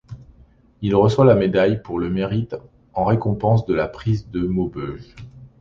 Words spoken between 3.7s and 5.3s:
la prise de Maubeuge.